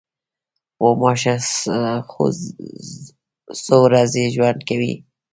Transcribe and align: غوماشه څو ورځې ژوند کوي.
غوماشه 0.81 1.35
څو 3.63 3.75
ورځې 3.85 4.23
ژوند 4.35 4.59
کوي. 4.69 4.93